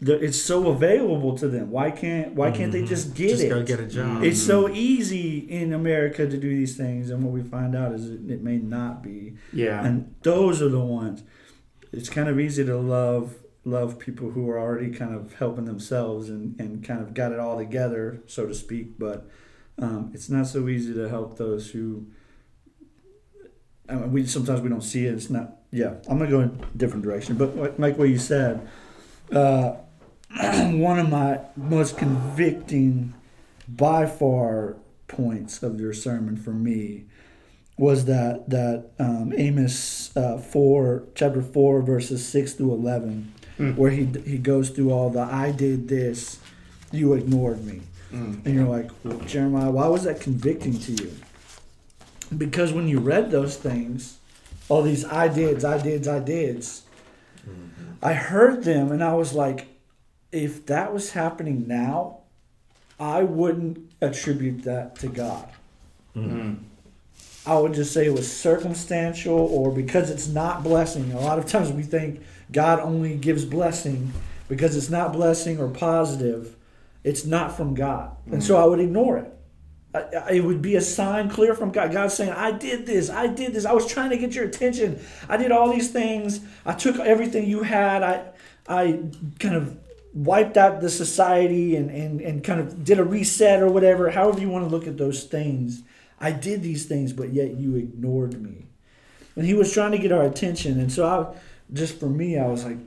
[0.00, 1.70] it's so available to them.
[1.70, 2.82] Why can't Why can't mm-hmm.
[2.82, 3.48] they just get just it?
[3.48, 4.22] Go get a job.
[4.24, 8.10] It's so easy in America to do these things, and what we find out is
[8.10, 9.34] it, it may not be.
[9.52, 9.84] Yeah.
[9.84, 11.22] And those are the ones.
[11.92, 16.28] It's kind of easy to love love people who are already kind of helping themselves
[16.28, 18.98] and, and kind of got it all together, so to speak.
[18.98, 19.28] But
[19.78, 22.08] um, it's not so easy to help those who.
[23.88, 25.14] I mean, we sometimes we don't see it.
[25.14, 25.58] It's not.
[25.70, 27.36] Yeah, I'm gonna go in a different direction.
[27.36, 28.68] But like what you said
[29.32, 29.76] uh,
[30.72, 33.14] one of my most convicting,
[33.68, 34.76] by far,
[35.08, 37.04] points of your sermon for me
[37.76, 43.32] was that that um, Amos uh, four chapter four verses six through eleven,
[43.76, 46.38] where he he goes through all the I did this,
[46.90, 47.82] you ignored me,
[48.44, 51.12] and you're like well, Jeremiah, why was that convicting to you?
[52.36, 54.18] Because when you read those things,
[54.68, 56.82] all these I dids, I dids, I dids,
[58.02, 59.68] I heard them and I was like,
[60.32, 62.18] if that was happening now,
[62.98, 65.48] I wouldn't attribute that to God.
[67.46, 71.12] I would just say it was circumstantial or because it's not blessing.
[71.12, 72.20] A lot of times we think
[72.52, 74.12] God only gives blessing
[74.48, 76.56] because it's not blessing or positive.
[77.04, 78.10] It's not from God.
[78.30, 79.32] And so I would ignore it.
[79.94, 81.92] It would be a sign clear from God.
[81.92, 83.66] God saying, I did this, I did this.
[83.66, 85.04] I was trying to get your attention.
[85.28, 86.40] I did all these things.
[86.64, 88.02] I took everything you had.
[88.02, 88.24] I,
[88.66, 89.02] I
[89.38, 89.78] kind of
[90.14, 94.40] wiped out the society and, and, and kind of did a reset or whatever, however
[94.40, 95.82] you want to look at those things.
[96.20, 98.66] I did these things, but yet you ignored me.
[99.36, 100.78] And he was trying to get our attention.
[100.78, 101.34] And so I
[101.72, 102.78] just for me, I was like,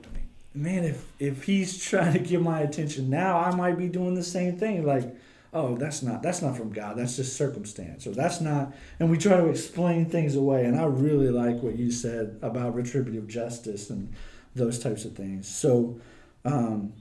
[0.54, 4.22] man, if if he's trying to get my attention now, I might be doing the
[4.22, 4.84] same thing.
[4.86, 5.14] Like,
[5.52, 6.96] oh, that's not that's not from God.
[6.96, 8.06] That's just circumstance.
[8.06, 10.64] Or that's not and we try to explain things away.
[10.64, 14.12] And I really like what you said about retributive justice and
[14.54, 15.48] those types of things.
[15.48, 16.00] So
[16.44, 16.92] um,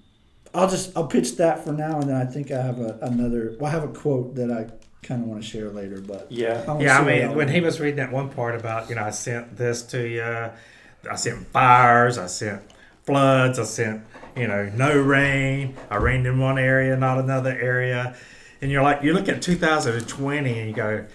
[0.53, 3.55] I'll just I'll pitch that for now, and then I think I have a, another.
[3.59, 4.67] Well, I have a quote that I
[5.05, 6.65] kind of want to share later, but Yeah.
[6.65, 9.11] wanna Yeah, I mean, when he was reading that one part about, you know, I
[9.11, 12.61] sent this to you, I sent fires, I sent
[13.05, 14.03] floods, I sent,
[14.35, 18.15] you know, no rain, I rained in one area, not another area.
[18.61, 21.05] And you're like, you look at 2020 and you go,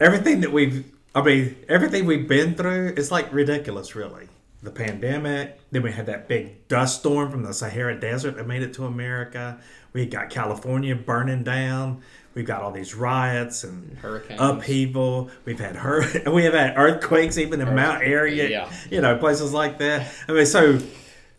[0.00, 4.28] everything that we've, I mean, everything we've been through it's like ridiculous, really.
[4.62, 8.62] The pandemic, then we had that big dust storm from the Sahara Desert that made
[8.62, 9.58] it to America.
[9.92, 12.02] We got California burning down.
[12.34, 14.40] We've got all these riots and Hurricanes.
[14.40, 15.30] upheaval.
[15.44, 18.70] We've had hur- we have had earthquakes even in Mount Airy, yeah.
[18.90, 20.12] you know, places like that.
[20.28, 20.78] I mean, so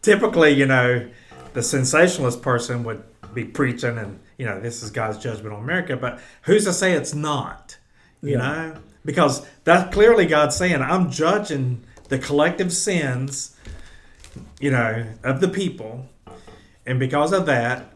[0.02, 1.10] typically, you know,
[1.54, 5.96] the sensationalist person would be preaching and you know this is God's judgment on America,
[5.98, 7.78] but who's to say it's not?
[8.22, 8.38] You Yeah.
[8.38, 13.56] know, because that's clearly God saying I'm judging the collective sins,
[14.60, 16.08] you know, of the people,
[16.86, 17.92] and because of that,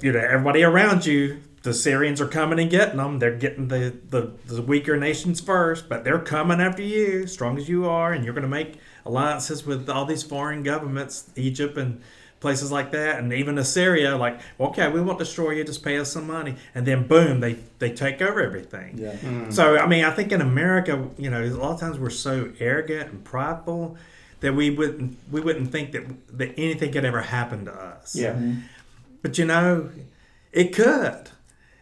[0.00, 3.18] you know, everybody around you, the Syrians are coming and getting them.
[3.18, 7.68] They're getting the, the, the weaker nations first, but they're coming after you, strong as
[7.68, 8.74] you are, and you're going to make
[9.04, 12.00] alliances with all these foreign governments, Egypt and
[12.38, 14.16] places like that, and even Assyria.
[14.16, 17.54] Like, okay, we won't destroy you, just pay us some money, and then boom, they
[17.80, 18.98] they take over everything.
[18.98, 19.52] yeah, mm.
[19.52, 22.52] So I mean, I think in America, you know, a lot of times we're so
[22.60, 23.96] arrogant and prideful
[24.38, 26.04] that we wouldn't we wouldn't think that
[26.38, 28.14] that anything could ever happen to us.
[28.14, 28.34] Yeah.
[28.34, 28.60] Mm-hmm.
[29.20, 29.90] But you know,
[30.52, 31.30] it could.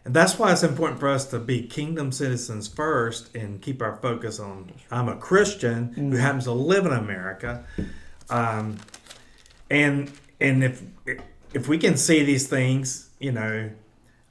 [0.05, 3.97] And that's why it's important for us to be kingdom citizens first and keep our
[3.97, 7.65] focus on I'm a Christian who happens to live in America.
[8.29, 8.77] Um,
[9.71, 10.83] and and if
[11.55, 13.71] if we can see these things, you know,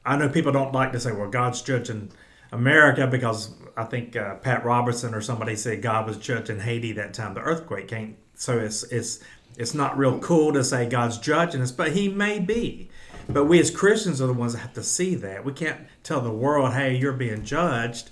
[0.05, 2.11] I know people don't like to say, well, God's judging
[2.51, 7.13] America because I think uh, Pat Robertson or somebody said God was judging Haiti that
[7.13, 8.17] time the earthquake came.
[8.35, 9.19] So it's it's
[9.57, 12.89] it's not real cool to say God's judging us, but He may be.
[13.29, 15.45] But we as Christians are the ones that have to see that.
[15.45, 18.09] We can't tell the world, hey, you're being judged.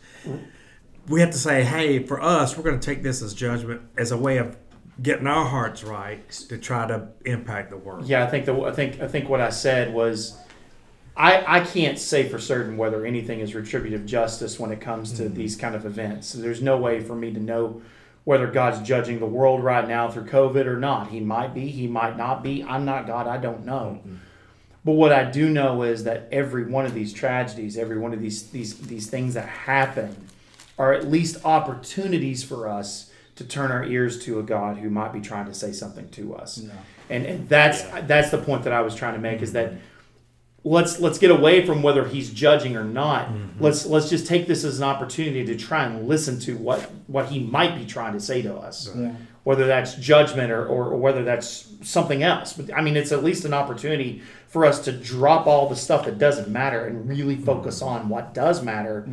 [1.08, 4.12] We have to say, hey, for us, we're going to take this as judgment as
[4.12, 4.58] a way of
[5.02, 8.06] getting our hearts right to try to impact the world.
[8.06, 10.38] Yeah, I think the I think I think what I said was
[11.15, 15.24] I, I can't say for certain whether anything is retributive justice when it comes to
[15.24, 15.34] mm-hmm.
[15.34, 16.34] these kind of events.
[16.34, 17.82] There's no way for me to know
[18.24, 21.10] whether God's judging the world right now through COVID or not.
[21.10, 22.63] He might be, he might not be.
[22.63, 24.00] I'm not God, I don't know.
[24.00, 24.15] Mm-hmm.
[24.83, 28.21] But what I do know is that every one of these tragedies, every one of
[28.21, 30.27] these these these things that happen
[30.77, 35.13] are at least opportunities for us to turn our ears to a God who might
[35.13, 36.57] be trying to say something to us.
[37.09, 39.79] And and that's that's the point that I was trying to make is that mm-hmm.
[40.63, 43.27] let's let's get away from whether he's judging or not.
[43.27, 43.63] Mm-hmm.
[43.63, 47.27] Let's let's just take this as an opportunity to try and listen to what what
[47.27, 48.89] he might be trying to say to us.
[48.95, 49.13] yeah.
[49.43, 52.53] Whether that's judgment or, or, or whether that's something else.
[52.53, 56.05] But I mean it's at least an opportunity for us to drop all the stuff
[56.05, 59.03] that doesn't matter and really focus on what does matter.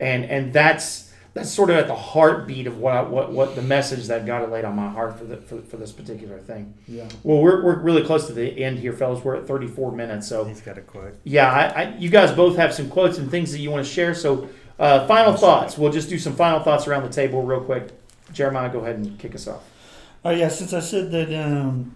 [0.00, 3.62] And and that's that's sort of at the heartbeat of what I, what what the
[3.62, 6.74] message that God had laid on my heart for the for, for this particular thing.
[6.86, 7.08] Yeah.
[7.24, 9.24] Well, we're, we're really close to the end here, fellas.
[9.24, 11.16] We're at 34 minutes, so He's got a quote.
[11.24, 13.92] yeah, I, I, you guys both have some quotes and things that you want to
[13.92, 14.14] share.
[14.14, 14.48] So,
[14.78, 15.76] uh, final thoughts.
[15.76, 17.90] We'll just do some final thoughts around the table real quick.
[18.34, 19.62] Jeremiah, go ahead and kick us off.
[20.24, 21.94] Oh yeah, since I said that um,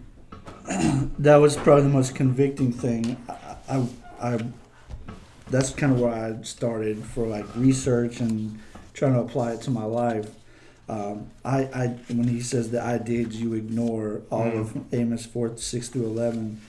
[1.18, 3.16] that was probably the most convicting thing.
[3.28, 3.86] I, I,
[4.34, 4.39] I
[5.51, 8.59] that's kind of where I started for like research and
[8.95, 10.30] trying to apply it to my life.
[10.89, 14.61] Um, I, I when he says that I did, you ignore all Mm.
[14.61, 16.61] of Amos four six through eleven.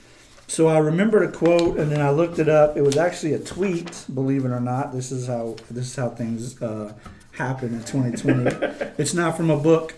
[0.46, 2.76] So I remembered a quote, and then I looked it up.
[2.76, 4.04] It was actually a tweet.
[4.12, 6.92] Believe it or not, this is how this is how things uh,
[7.40, 8.92] happen in 2020.
[8.98, 9.94] it's not from a book,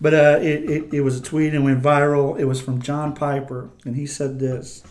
[0.00, 2.38] but uh, it, it it was a tweet and went viral.
[2.38, 4.82] It was from John Piper, and he said this: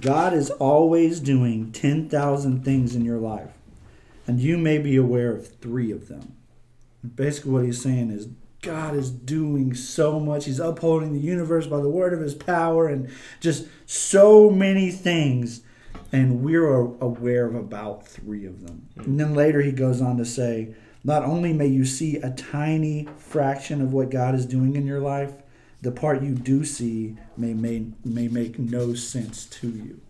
[0.00, 3.52] God is always doing ten thousand things in your life,
[4.26, 6.36] and you may be aware of three of them.
[7.14, 8.28] Basically, what he's saying is
[8.62, 10.44] God is doing so much.
[10.44, 15.62] He's upholding the universe by the word of his power and just so many things.
[16.12, 18.88] And we're aware of about three of them.
[18.96, 20.74] And then later he goes on to say,
[21.04, 25.00] not only may you see a tiny fraction of what God is doing in your
[25.00, 25.32] life,
[25.80, 30.00] the part you do see may may, may make no sense to you.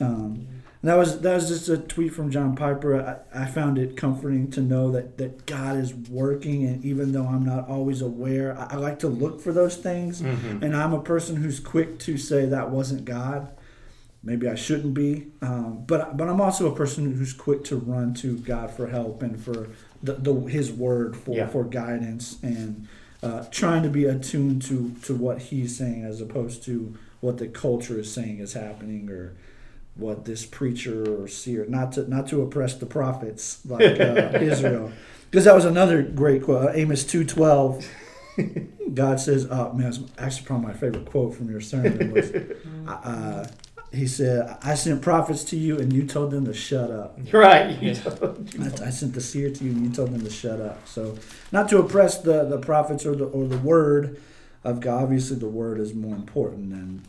[0.00, 0.46] Um,
[0.84, 3.24] that was that was just a tweet from John Piper.
[3.34, 7.26] I, I found it comforting to know that, that God is working, and even though
[7.26, 10.20] I'm not always aware, I, I like to look for those things.
[10.62, 13.50] And I'm a person who's quick to say that wasn't God.
[14.22, 18.14] Maybe I shouldn't be, um, but but I'm also a person who's quick to run
[18.14, 19.70] to God for help and for
[20.02, 21.46] the, the His word for Yeah.
[21.48, 22.86] for guidance and
[23.22, 27.48] uh, trying to be attuned to to what He's saying as opposed to what the
[27.48, 29.34] culture is saying is happening or
[29.96, 34.92] what this preacher or seer not to not to oppress the prophets like uh, Israel
[35.30, 37.84] because that was another great quote Amos two twelve.
[38.94, 42.30] God says, "Oh man, it's actually probably my favorite quote from your sermon was."
[42.88, 43.46] Uh,
[43.92, 47.18] he said, "I sent prophets to you, and you told them to shut up.
[47.32, 47.80] Right.
[47.82, 50.86] you I, I sent the seer to you, and you told them to shut up."
[50.86, 51.18] So,
[51.52, 54.20] not to oppress the, the prophets or the or the word
[54.64, 55.02] of God.
[55.04, 57.02] Obviously, the word is more important than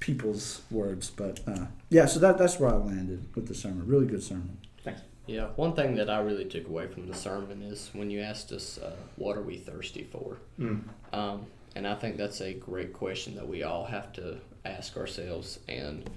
[0.00, 1.10] people's words.
[1.10, 3.86] But uh, yeah, so that that's where I landed with the sermon.
[3.86, 4.58] Really good sermon.
[4.82, 5.02] Thanks.
[5.26, 8.52] Yeah, one thing that I really took away from the sermon is when you asked
[8.52, 10.82] us, uh, "What are we thirsty for?" Mm.
[11.12, 15.58] Um, and I think that's a great question that we all have to ask ourselves,
[15.68, 16.08] and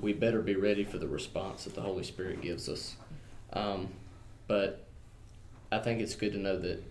[0.00, 2.96] we better be ready for the response that the Holy Spirit gives us.
[3.52, 3.88] Um,
[4.46, 4.86] but
[5.70, 6.82] I think it's good to know that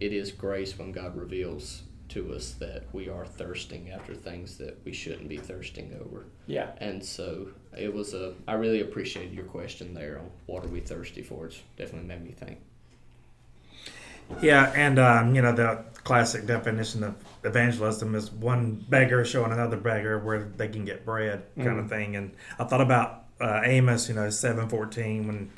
[0.00, 4.78] it is grace when God reveals to us that we are thirsting after things that
[4.84, 6.26] we shouldn't be thirsting over.
[6.46, 6.70] Yeah.
[6.78, 8.34] And so it was a.
[8.46, 11.46] I really appreciated your question there on what are we thirsty for.
[11.46, 12.58] It's definitely made me think.
[14.40, 17.14] Yeah, and um, you know the classic definition of
[17.44, 22.16] evangelism is one beggar showing another beggar where they can get bread, kind of thing.
[22.16, 25.50] And I thought about uh, Amos, you know, seven fourteen when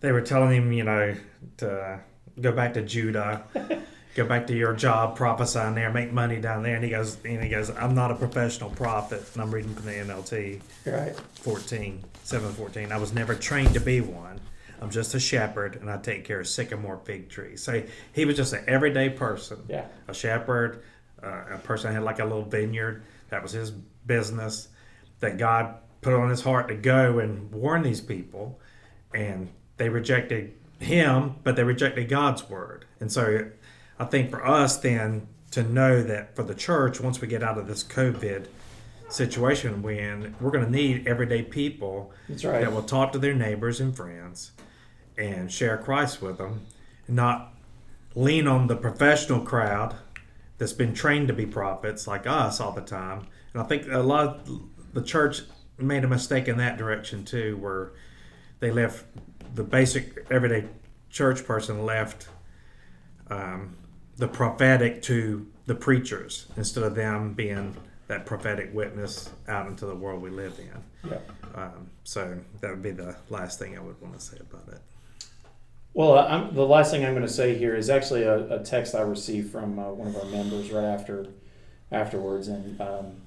[0.00, 1.14] they were telling him, you know,
[1.58, 2.00] to
[2.40, 3.44] go back to Judah,
[4.14, 6.74] go back to your job, prophesying there, make money down there.
[6.74, 9.24] And he goes, and he goes, I'm not a professional prophet.
[9.34, 10.60] And I'm reading from the NLT.
[10.86, 11.16] Right.
[11.40, 12.92] 14, 714.
[12.92, 14.40] I was never trained to be one.
[14.80, 17.62] I'm just a shepherd, and I take care of sycamore fig trees.
[17.62, 19.58] So he was just an everyday person.
[19.68, 19.86] Yeah.
[20.08, 20.82] A shepherd,
[21.22, 23.02] uh, a person that had like a little vineyard.
[23.30, 24.68] That was his business.
[25.20, 28.60] That God put on his heart to go and warn these people,
[29.14, 29.48] and
[29.78, 32.84] they rejected him, but they rejected God's word.
[33.00, 33.50] And so
[33.98, 37.56] I think for us then to know that for the church, once we get out
[37.56, 38.46] of this COVID
[39.08, 42.60] situation we're we're going to need everyday people That's right.
[42.60, 44.52] that will talk to their neighbors and friends
[45.18, 46.66] and share Christ with them,
[47.08, 47.54] not
[48.14, 49.96] lean on the professional crowd
[50.58, 53.26] that's been trained to be prophets like us all the time.
[53.52, 54.62] And I think a lot of
[54.92, 55.42] the church
[55.78, 57.92] made a mistake in that direction too, where
[58.60, 59.04] they left
[59.54, 60.66] the basic everyday
[61.10, 62.28] church person left
[63.28, 63.76] um,
[64.16, 67.76] the prophetic to the preachers instead of them being
[68.08, 71.10] that prophetic witness out into the world we live in.
[71.10, 71.18] Yeah.
[71.54, 74.80] Um, so that would be the last thing I would want to say about it.
[75.96, 78.94] Well, I'm, the last thing I'm going to say here is actually a, a text
[78.94, 81.26] I received from uh, one of our members right after,
[81.90, 83.22] afterwards, and um,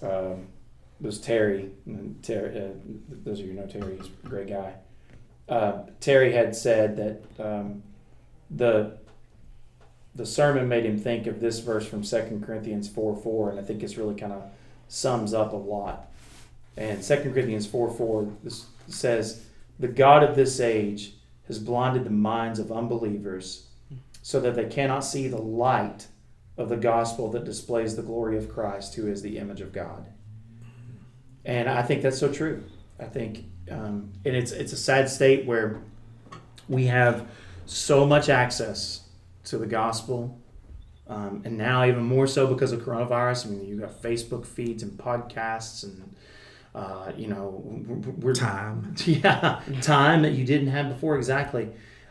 [0.00, 0.46] um,
[1.02, 1.70] was Terry.
[2.22, 2.68] Terry, uh,
[3.10, 4.72] those of you who know Terry, he's a great guy.
[5.50, 7.82] Uh, Terry had said that um,
[8.50, 8.96] the
[10.14, 13.62] the sermon made him think of this verse from 2 Corinthians 4 4, and I
[13.62, 14.44] think it's really kind of
[14.88, 16.10] sums up a lot.
[16.74, 18.32] And 2 Corinthians 4 4
[18.86, 19.44] says,
[19.78, 21.12] The God of this age
[21.48, 23.66] has blinded the minds of unbelievers
[24.22, 26.06] so that they cannot see the light
[26.56, 30.06] of the gospel that displays the glory of Christ, who is the image of God.
[31.44, 32.64] And I think that's so true.
[33.00, 35.80] I think, um, and it's it's a sad state where
[36.68, 37.28] we have
[37.64, 39.08] so much access
[39.44, 40.38] to the gospel,
[41.06, 43.46] um, and now even more so because of coronavirus.
[43.46, 46.14] I mean, you've got Facebook feeds and podcasts, and
[46.74, 47.62] uh, you know,
[48.18, 48.94] we're Time.
[49.04, 51.70] yeah, time that you didn't have before exactly.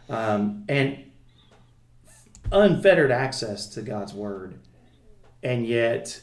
[0.10, 1.04] um, and
[2.52, 4.60] unfettered access to God's word,
[5.44, 6.22] and yet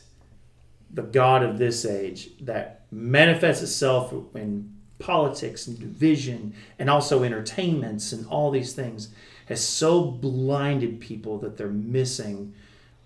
[0.91, 8.13] the God of this age that manifests itself in politics and division and also entertainments
[8.13, 9.09] and all these things
[9.47, 12.55] has so blinded people that they're missing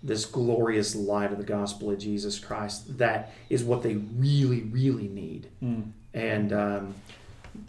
[0.01, 2.97] this glorious light of the gospel of Jesus Christ.
[2.97, 5.49] That is what they really, really need.
[6.13, 6.95] And um,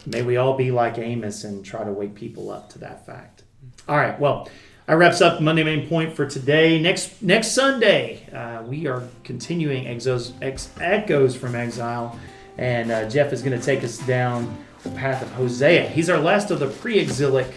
[0.05, 3.43] may we all be like Amos and try to wake people up to that fact.
[3.87, 4.49] All right, well,
[4.87, 6.79] that wraps up Monday Main Point for today.
[6.81, 12.19] Next next Sunday, uh, we are continuing Exos, Ex, Echoes from Exile,
[12.57, 15.87] and uh, Jeff is going to take us down the path of Hosea.
[15.89, 17.47] He's our last of the pre-exilic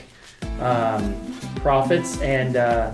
[0.60, 1.14] um,
[1.56, 2.92] prophets, and uh,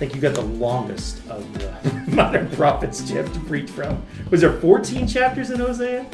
[0.00, 4.02] think you got the longest of the minor prophets, Jeff, to preach from.
[4.30, 6.06] Was there 14 chapters in Hosea?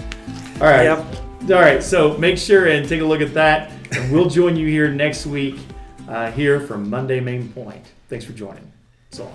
[0.61, 0.82] All right.
[0.82, 0.99] Yep.
[1.43, 1.80] All right.
[1.80, 5.24] So make sure and take a look at that, and we'll join you here next
[5.24, 5.61] week
[6.09, 7.84] uh, here from Monday Main Point.
[8.09, 8.72] Thanks for joining.
[9.11, 9.30] So.